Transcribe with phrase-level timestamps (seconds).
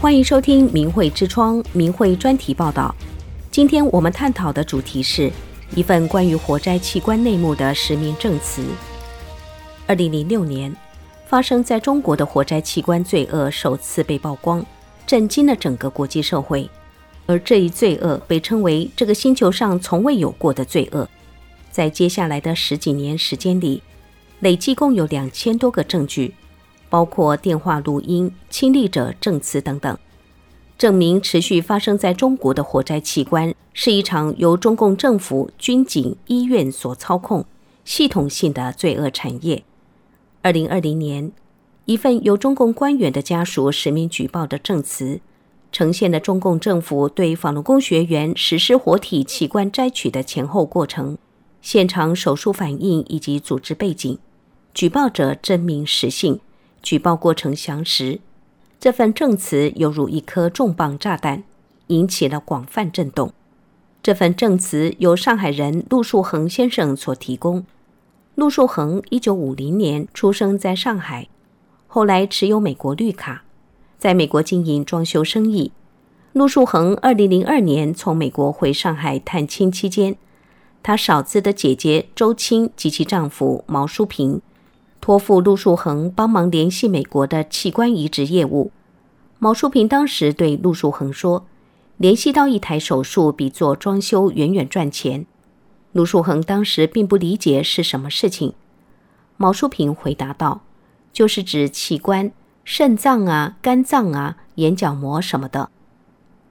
[0.00, 2.94] 欢迎收听明慧之窗明慧专题报道。
[3.50, 5.30] 今天我们探讨的主题是
[5.76, 8.64] 一份关于活摘器官内幕的实名证词。
[9.86, 10.74] 二零零六年，
[11.26, 14.64] 发生在中国的活摘器官罪恶首次被曝光，
[15.06, 16.66] 震惊了整个国际社会。
[17.26, 21.06] 而这一罪恶被称为这个星球上从未有过的罪恶。
[21.70, 23.82] 在接下来的十几年时间里，
[24.38, 26.32] 累计共有两千多个证据。
[26.90, 29.96] 包括电话录音、亲历者证词等等，
[30.76, 37.46] 证明持续发生在中国的火灾器官是一场由中共政府、军警、医院所操控、
[37.84, 39.62] 系统性的罪恶产业。
[40.42, 41.30] 二零二零年，
[41.84, 45.20] 一份由中共官员的家属实名举报的证词，
[45.70, 51.16] 呈现了中共政府对法轮功学员实施活体器官摘取的前后过程、
[51.62, 54.18] 现场手术反应以及组织背景，
[54.74, 56.40] 举报者真名实姓。
[56.82, 58.20] 举报过程详实，
[58.78, 61.44] 这份证词犹如一颗重磅炸弹，
[61.88, 63.32] 引起了广泛震动。
[64.02, 67.66] 这份证词由上海人陆树恒先生所提供。
[68.34, 71.28] 陆树恒一九五零年出生在上海，
[71.86, 73.44] 后来持有美国绿卡，
[73.98, 75.72] 在美国经营装修生意。
[76.32, 80.16] 陆树恒二零零二年从美国回上海探亲期间，
[80.82, 84.40] 他嫂子的姐姐周青及其丈夫毛淑平。
[85.00, 88.70] 托付陆树恒帮忙联系美国的器官移植业务。
[89.38, 91.46] 毛淑平当时对陆树恒说
[91.96, 95.24] ：“联系到一台手术比做装修远远赚钱。”
[95.92, 98.52] 陆树恒当时并不理解是什么事情。
[99.36, 100.60] 毛淑平回答道
[101.12, 102.30] ：“就是指器官，
[102.64, 105.70] 肾脏啊、肝脏啊、眼角膜什么的。”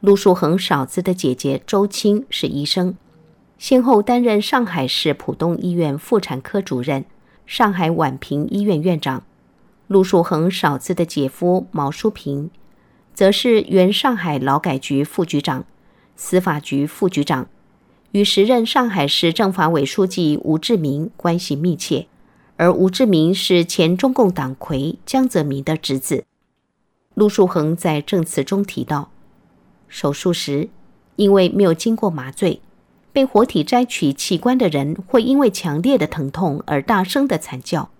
[0.00, 2.96] 陆树恒嫂子的姐姐周青是医生，
[3.56, 7.04] 先后担任上海市浦东医院妇产科主任。
[7.46, 9.24] 上海宛平医院院长
[9.88, 12.50] 陆树恒嫂子的姐夫毛淑平，
[13.12, 15.64] 则是原上海劳改局副局长、
[16.16, 17.48] 司法局副局长，
[18.12, 22.06] 与时任上海市政法委书记吴志明关系密切，
[22.56, 26.24] 而吴志明是前中共党魁江泽民的侄子。
[27.14, 29.10] 陆树恒在证词中提到，
[29.88, 30.70] 手术时
[31.16, 32.62] 因为没有经过麻醉。
[33.12, 37.90] 被活体摘取器官的人会因为强烈的疼痛而大声的惨叫，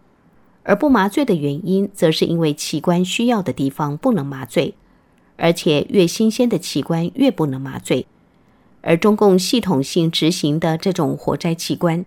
[0.63, 4.75] 而不麻醉的原因，则是因为器官需要的地方不能麻醉，
[5.37, 8.07] 而且越新鲜的器官越不能麻醉。
[8.81, 12.05] 而中共系统性执行的这种活摘器官，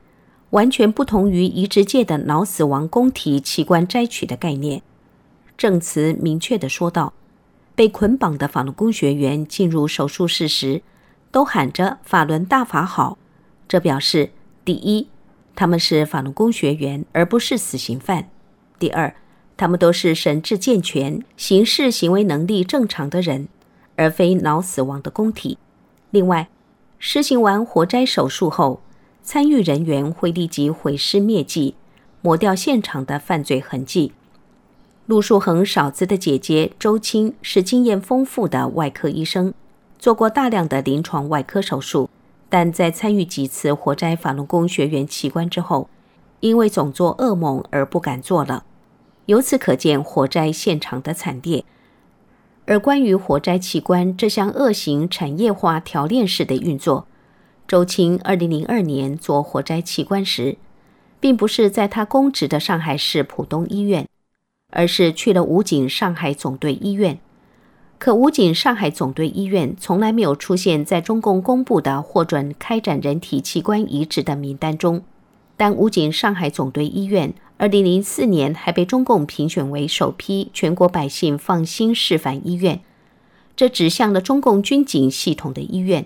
[0.49, 4.81] 完全不同于移植界的脑死亡供体器官摘取的概念。
[5.55, 7.13] 证词明确地说道：
[7.75, 10.81] 被捆绑的法轮功学员进入手术室时，
[11.31, 13.17] 都喊着“法轮大法好”，
[13.67, 14.31] 这表示：
[14.63, 15.07] 第一，
[15.55, 18.23] 他们是法轮功学员，而不是死刑犯；
[18.79, 19.15] 第二，
[19.57, 23.47] 他们都是神智健全、行事行为能力正常的人，
[23.95, 25.57] 而非脑死亡的供体。
[26.11, 26.49] 另外，
[26.99, 28.81] 施行完活摘手术后，
[29.21, 31.75] 参与人员会立即毁尸灭迹，
[32.21, 34.13] 抹掉现场的犯罪痕迹。
[35.05, 39.53] 陆树恒嫂子的姐姐周青是经验丰富的外科医生。
[40.05, 42.11] 做过大量的临床外科手术，
[42.47, 45.89] 但在参与几次火灾法轮功学员器官之后，
[46.41, 48.65] 因为总做噩梦而不敢做了。
[49.25, 51.65] 由此可见火灾现场的惨烈。
[52.67, 57.07] 而关于火灾器官这项恶行产业化条链式的运作，
[57.67, 60.59] 周青二零零二年做火灾器官时，
[61.19, 64.07] 并不是在他公职的上海市浦东医院，
[64.69, 67.17] 而是去了武警上海总队医院。
[68.05, 75.01] 可武警上海总队医院从来没有出现在中共公布的获准开展人体器官移植的名单中，
[75.57, 82.79] 但武警上海总队医院2004年还被中共评选为首批全国百姓放心示范医院。
[83.55, 86.05] 这指向了中共军警系统的医院，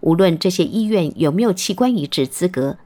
[0.00, 2.78] 无论这些医院有没有器官移植资格，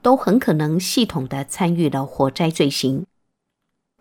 [0.00, 3.04] 都很可能系统地参与了火灾罪行。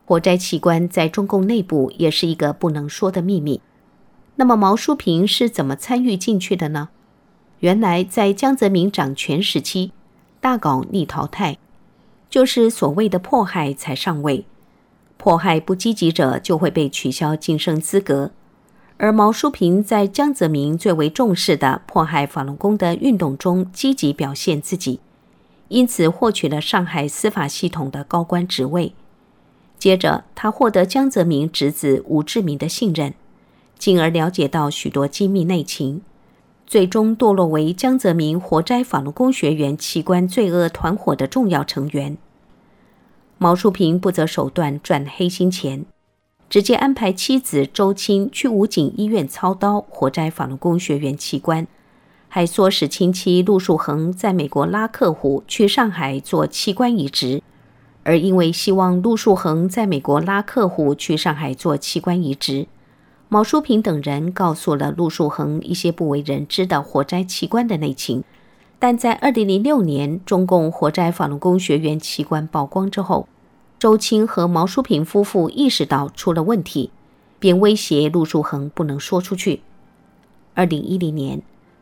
[0.05, 3.59] 火灾器官在中共内部也是一个不能说的秘密。
[4.37, 6.89] 那么毛淑平是怎么参与进去的呢？
[7.59, 9.91] 原来在江泽民掌权时期，
[10.41, 11.57] 大搞逆淘汰，
[12.29, 14.45] 就是所谓的迫害才上位，
[15.17, 18.31] 迫害不积极者就会被取消晋升资格。
[18.97, 24.99] 而毛淑平在江泽民最为重视的迫害法轮功的运动中积极表现自己，
[25.69, 28.93] 因此获取了上海司法系统的高官职位。
[29.77, 33.13] 接着，他获得江泽民侄子吴志明的信任。
[33.77, 36.01] 进而了解到许多机密内情，
[36.65, 42.17] 最终堕落为江泽民活摘法轮功学员器官罪恶团伙的重要成员。
[43.37, 45.85] 毛淑平不择手段赚黑心钱，
[46.49, 51.67] 直接安排妻子周青去武警医院操刀活摘法轮功学员器官，
[52.29, 57.43] 还唆使亲戚陆树恒在美国拉客户去上海做器官移植。
[58.03, 62.67] 而因为希望陆树恒在美国拉客户去上海做器官移植，
[63.27, 68.23] 毛淑萍等人告诉了陆树恒一些不为人知的火灾器官的内情。
[68.77, 73.27] 但在二零零六年，中共火灾法轮功学员器官曝光之后，
[73.79, 76.91] 周青和毛淑萍夫妇意识到出了问题，
[77.39, 79.61] 便威胁陆树恒不能说出去。
[80.53, 81.41] 二零一零年，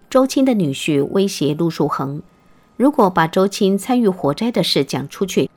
[0.09, 2.21] 周青的女婿威胁陆树恒，
[2.77, 5.49] 如果把周青参与火灾的事讲出去，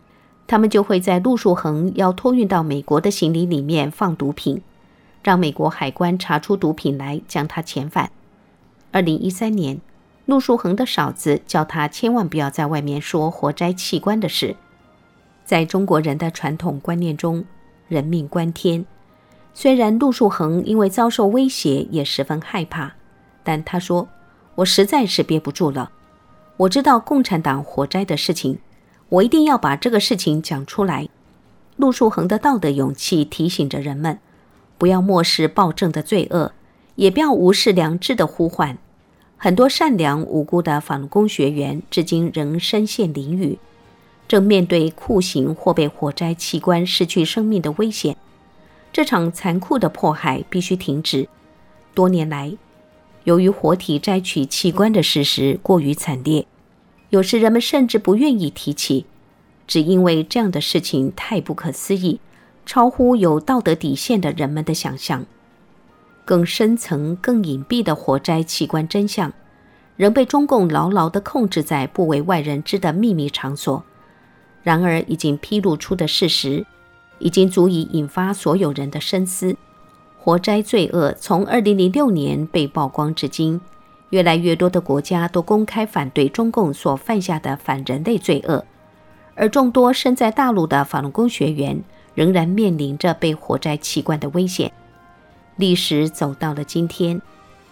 [0.47, 4.63] 他们就会在陆树恒要托运到美国的行李里面放毒品，
[5.27, 8.13] 让美国海关查出毒品来将他遣返。
[8.93, 9.81] 二零一三年，
[10.25, 14.55] 陆树恒的嫂子叫他千万不要在外面说活摘器官的事。
[15.45, 17.45] 在中国人的传统观念中，
[17.89, 18.87] 人命关天。
[19.53, 22.93] 虽然陆树恒因为遭受威胁也十分害怕，
[23.43, 24.07] 但他说
[24.55, 25.91] ：“我实在是憋不住了，
[26.59, 28.61] 我知道共产党活摘的事情。”
[29.09, 31.09] 我一定要把这个事情讲出来。
[31.75, 34.21] 陆树恒的道德勇气提醒着人们，
[34.79, 36.53] 不要漠视暴政的罪恶，
[36.97, 38.79] 也不要无视良知的呼唤。
[39.37, 43.59] 很多善良无辜的反攻学员至今仍身陷囹圄，
[44.27, 48.17] 正面对酷刑或被活摘器官失去生命的危险。
[48.93, 51.29] 这场残酷的迫害必须停止。
[51.93, 52.57] 多年来，
[53.25, 56.47] 由于活体摘取器官的事实过于惨烈。
[57.11, 59.05] 有时人们甚至不愿意提起，
[59.67, 62.21] 只因为这样的事情太不可思议，
[62.67, 65.25] 超乎有道德底线的人们的想象。
[66.25, 69.33] 更深层、更隐蔽的活摘器官真相，
[69.97, 73.85] 仍被中共牢牢地控制在不为外人知的秘密场所。
[74.65, 76.67] 然而，已经披露出的事实，
[77.21, 79.57] 已经足以引发所有人的深思。
[80.19, 83.61] 活摘罪恶从2006年被曝光至今。
[84.11, 88.65] 越来越多的国家都公开反对中共所犯下的反人类罪恶，
[89.35, 91.83] 而众多身在大陆的法轮功学员
[92.17, 94.73] 仍然面临着被火灾器官的危险。
[95.55, 97.23] 历史走到了今天，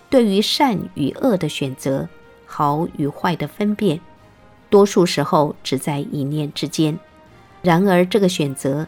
[0.08, 2.08] 对于善与恶的选择、
[2.46, 3.98] 好与坏的分辨，
[4.70, 6.96] 多数时候只在一念之间。
[7.60, 8.86] 然而，这个选择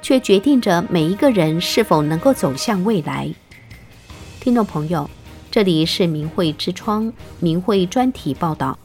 [0.00, 3.34] 却决定着每一个人是否能够走向未来。
[4.38, 5.10] 听众朋友。
[5.50, 7.10] 这里是明慧之窗，
[7.40, 8.78] 明慧专题报道。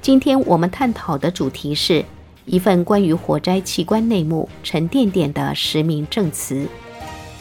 [0.00, 2.02] 今天我们探讨的主题是
[2.44, 6.66] 一份关于火灾器官内幕沉甸甸的实名证词。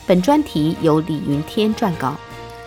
[0.05, 2.15] 本专题由李云天撰稿，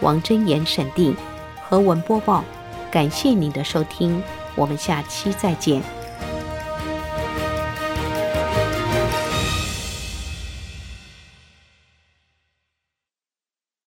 [0.00, 1.14] 王真言审定，
[1.62, 2.44] 何文播报。
[2.90, 4.22] 感谢您的收听，
[4.54, 5.82] 我们下期再见。